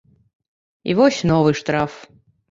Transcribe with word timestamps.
І 0.93 0.95
вось 0.99 1.19
новы 1.31 1.51
штраф. 1.59 1.99